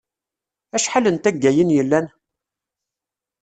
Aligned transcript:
Acḥal 0.75 1.05
n 1.09 1.17
taggayin 1.17 1.73
yellan? 1.75 2.07